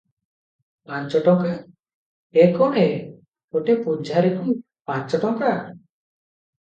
[0.91, 1.49] ପାଞ୍ଚ ଟଙ୍କା!
[2.43, 2.95] ଏ କ'ଣ ଏ!
[3.57, 4.55] ଗୋଟାଏ ପଝାରିକୁ
[4.93, 5.53] ପାଞ୍ଚ ଟଙ୍କା?